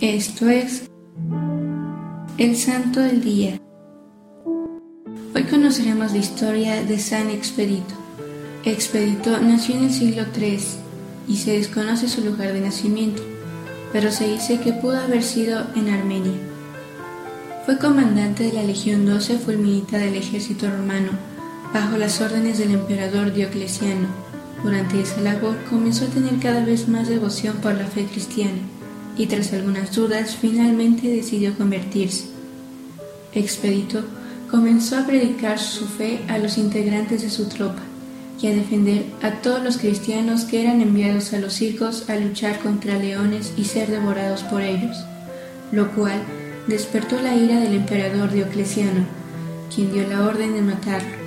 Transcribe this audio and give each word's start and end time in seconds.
Esto 0.00 0.48
es 0.48 0.88
el 2.36 2.56
Santo 2.56 3.00
del 3.00 3.20
Día. 3.20 3.60
Hoy 5.34 5.42
conoceremos 5.50 6.12
la 6.12 6.18
historia 6.18 6.84
de 6.84 7.00
San 7.00 7.30
Expedito. 7.30 7.94
Expedito 8.64 9.40
nació 9.40 9.74
en 9.74 9.86
el 9.86 9.92
siglo 9.92 10.22
III 10.38 10.60
y 11.26 11.36
se 11.38 11.58
desconoce 11.58 12.06
su 12.06 12.24
lugar 12.24 12.52
de 12.52 12.60
nacimiento, 12.60 13.24
pero 13.92 14.12
se 14.12 14.28
dice 14.28 14.60
que 14.60 14.72
pudo 14.72 15.00
haber 15.00 15.24
sido 15.24 15.66
en 15.74 15.88
Armenia. 15.88 16.38
Fue 17.66 17.76
comandante 17.78 18.44
de 18.44 18.52
la 18.52 18.62
Legión 18.62 19.04
12 19.04 19.38
fulminita 19.38 19.98
del 19.98 20.14
ejército 20.14 20.70
romano, 20.70 21.10
bajo 21.74 21.96
las 21.96 22.20
órdenes 22.20 22.58
del 22.58 22.70
emperador 22.70 23.32
Diocleciano. 23.34 24.06
Durante 24.62 25.00
esa 25.00 25.20
labor 25.22 25.56
comenzó 25.68 26.04
a 26.04 26.08
tener 26.08 26.38
cada 26.38 26.64
vez 26.64 26.86
más 26.86 27.08
devoción 27.08 27.56
por 27.56 27.74
la 27.74 27.86
fe 27.86 28.04
cristiana 28.04 28.77
y 29.18 29.26
tras 29.26 29.52
algunas 29.52 29.94
dudas 29.94 30.36
finalmente 30.36 31.08
decidió 31.08 31.54
convertirse. 31.58 32.26
Expedito 33.34 34.04
comenzó 34.50 34.96
a 34.96 35.06
predicar 35.06 35.58
su 35.58 35.86
fe 35.86 36.20
a 36.28 36.38
los 36.38 36.56
integrantes 36.56 37.22
de 37.22 37.28
su 37.28 37.46
tropa 37.48 37.82
y 38.40 38.46
a 38.46 38.54
defender 38.54 39.04
a 39.20 39.32
todos 39.42 39.62
los 39.62 39.76
cristianos 39.76 40.44
que 40.44 40.62
eran 40.62 40.80
enviados 40.80 41.32
a 41.32 41.40
los 41.40 41.52
circos 41.54 42.08
a 42.08 42.16
luchar 42.16 42.60
contra 42.60 42.96
leones 42.96 43.52
y 43.56 43.64
ser 43.64 43.90
devorados 43.90 44.44
por 44.44 44.62
ellos, 44.62 44.96
lo 45.72 45.90
cual 45.92 46.22
despertó 46.68 47.20
la 47.20 47.34
ira 47.34 47.58
del 47.60 47.74
emperador 47.74 48.30
Diocleciano, 48.30 49.04
quien 49.74 49.92
dio 49.92 50.06
la 50.08 50.24
orden 50.24 50.54
de 50.54 50.62
matarlo. 50.62 51.18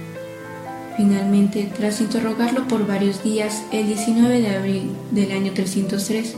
Finalmente, 0.95 1.69
tras 1.75 1.99
interrogarlo 1.99 2.67
por 2.67 2.87
varios 2.87 3.23
días, 3.23 3.63
el 3.71 3.87
19 3.87 4.41
de 4.41 4.55
abril 4.55 4.91
del 5.11 5.31
año 5.31 5.51
303, 5.53 6.35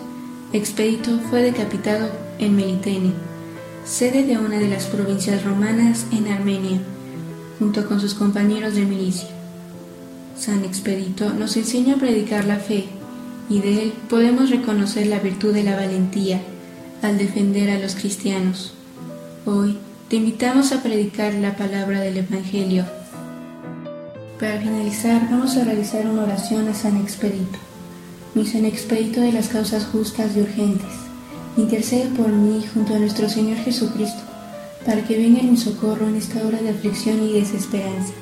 Expedito 0.53 1.17
fue 1.31 1.41
decapitado 1.41 2.11
en 2.37 2.55
Melitene, 2.55 3.11
sede 3.85 4.23
de 4.23 4.37
una 4.37 4.59
de 4.59 4.67
las 4.67 4.85
provincias 4.85 5.43
romanas 5.43 6.05
en 6.11 6.27
Armenia, 6.27 6.79
junto 7.57 7.87
con 7.87 7.99
sus 7.99 8.13
compañeros 8.13 8.75
de 8.75 8.85
milicia. 8.85 9.29
San 10.37 10.63
Expedito 10.63 11.33
nos 11.33 11.57
enseña 11.57 11.95
a 11.95 11.97
predicar 11.97 12.45
la 12.45 12.57
fe 12.57 12.85
y 13.49 13.61
de 13.61 13.81
él 13.81 13.93
podemos 14.07 14.51
reconocer 14.51 15.07
la 15.07 15.17
virtud 15.17 15.55
de 15.55 15.63
la 15.63 15.75
valentía 15.75 16.39
al 17.01 17.17
defender 17.17 17.71
a 17.71 17.79
los 17.79 17.95
cristianos. 17.95 18.75
Hoy 19.47 19.79
te 20.07 20.17
invitamos 20.17 20.71
a 20.71 20.83
predicar 20.83 21.33
la 21.33 21.57
palabra 21.57 21.99
del 22.01 22.17
Evangelio. 22.17 22.85
Para 24.39 24.61
finalizar 24.61 25.27
vamos 25.31 25.57
a 25.57 25.63
realizar 25.63 26.05
una 26.05 26.21
oración 26.21 26.67
a 26.67 26.75
San 26.75 26.97
Expedito. 26.97 27.72
Mi 28.35 28.45
San 28.45 28.65
Expedito 28.65 29.21
de 29.21 29.31
las 29.31 29.47
causas 29.47 29.85
justas 29.85 30.35
y 30.35 30.41
urgentes, 30.41 30.89
intercede 31.55 32.09
por 32.15 32.29
mí 32.29 32.65
junto 32.73 32.95
a 32.95 32.99
nuestro 32.99 33.29
Señor 33.29 33.57
Jesucristo, 33.57 34.21
para 34.85 35.03
que 35.03 35.17
venga 35.17 35.39
en 35.39 35.51
mi 35.51 35.57
socorro 35.57 36.07
en 36.07 36.15
esta 36.15 36.45
hora 36.45 36.61
de 36.61 36.69
aflicción 36.69 37.21
y 37.23 37.33
desesperanza. 37.33 38.13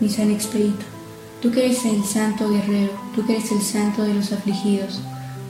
Mi 0.00 0.08
San 0.10 0.30
Expedito, 0.30 0.84
Tú 1.42 1.50
que 1.50 1.64
eres 1.64 1.84
el 1.84 2.04
santo 2.04 2.48
guerrero, 2.48 2.92
tú 3.16 3.26
que 3.26 3.32
eres 3.32 3.50
el 3.50 3.62
santo 3.62 4.04
de 4.04 4.14
los 4.14 4.30
afligidos, 4.30 5.00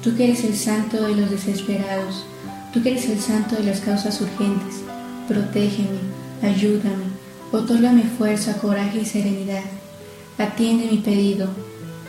tú 0.02 0.16
que 0.16 0.24
eres 0.24 0.42
el 0.42 0.56
santo 0.56 1.06
de 1.06 1.14
los 1.14 1.30
desesperados, 1.30 2.24
tú 2.72 2.82
que 2.82 2.92
eres 2.92 3.10
el 3.10 3.20
santo 3.20 3.56
de 3.56 3.64
las 3.64 3.80
causas 3.80 4.18
urgentes, 4.22 4.76
protégeme, 5.28 5.98
ayúdame, 6.40 7.04
otórgame 7.52 8.04
fuerza, 8.04 8.56
coraje 8.56 9.00
y 9.00 9.04
serenidad. 9.04 9.64
Atiende 10.38 10.88
mi 10.90 10.96
pedido. 10.96 11.50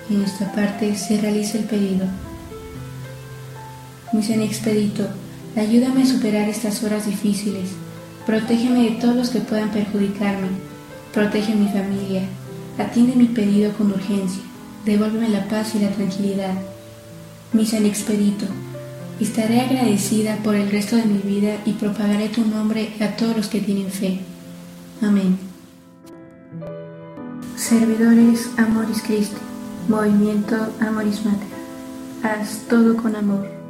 En 0.09 0.23
esta 0.23 0.52
parte 0.52 0.96
se 0.96 1.20
realiza 1.20 1.58
el 1.58 1.66
pedido. 1.66 2.06
San 4.12 4.42
Expedito, 4.42 5.08
ayúdame 5.56 6.04
a 6.04 6.06
superar 6.06 6.48
estas 6.48 6.84
horas 6.84 7.06
difíciles. 7.06 7.70
Protégeme 8.26 8.84
de 8.84 8.92
todos 9.02 9.16
los 9.16 9.30
que 9.30 9.40
puedan 9.40 9.72
perjudicarme. 9.72 10.48
Protege 11.14 11.56
mi 11.56 11.68
familia, 11.68 12.22
Atiende 12.77 13.16
mi 13.16 13.26
pedido 13.26 13.72
con 13.73 13.92
urgencia, 13.92 14.42
devuélveme 14.83 15.30
la 15.30 15.48
paz 15.48 15.76
y 15.76 15.80
la 15.80 15.92
tranquilidad. 15.92 16.56
Mi 17.52 17.61
Expedito, 17.61 18.48
estaré 19.20 19.61
agradecida 19.61 20.38
por 20.38 20.56
el 20.56 20.72
resto 20.72 20.95
de 20.95 21.06
mi 21.06 21.20
vida 21.20 21.58
y 21.66 21.73
propagaré 21.73 22.30
tu 22.30 22.44
nombre 22.44 22.94
a 23.00 23.16
todos 23.16 23.38
los 23.38 23.48
que 23.48 23.61
tienen 23.61 23.92
fe. 23.92 24.22
Amén. 25.04 25.38
Servidores 27.56 28.50
Amoris 28.58 29.04
Christi, 29.04 29.36
Movimiento 29.88 30.55
Amoris 30.80 31.26
Mater. 31.26 31.48
Haz 32.23 32.66
todo 32.70 32.95
con 32.95 33.16
amor. 33.16 33.63